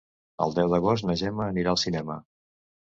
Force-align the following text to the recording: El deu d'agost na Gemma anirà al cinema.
El 0.45 0.55
deu 0.59 0.71
d'agost 0.71 1.07
na 1.11 1.17
Gemma 1.25 1.47
anirà 1.51 1.77
al 1.77 1.81
cinema. 1.87 2.21